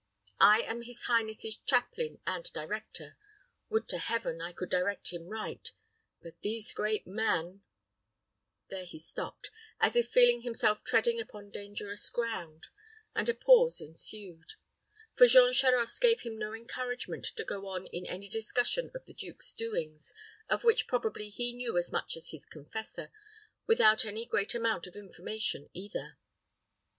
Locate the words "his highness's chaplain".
0.81-2.21